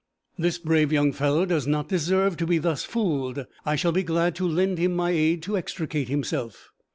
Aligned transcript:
'This 0.39 0.57
brave 0.57 0.91
young 0.91 1.11
fellow 1.13 1.45
does 1.45 1.67
not 1.67 1.87
deserve 1.87 2.35
to 2.35 2.47
be 2.47 2.57
thus 2.57 2.83
fooled. 2.83 3.45
I 3.67 3.75
shall 3.75 3.91
be 3.91 4.01
glad 4.01 4.33
to 4.37 4.47
lend 4.47 4.79
him 4.79 4.95
my 4.95 5.11
aid 5.11 5.43
to 5.43 5.55
extricate 5.59 6.09
himself.' 6.09 6.71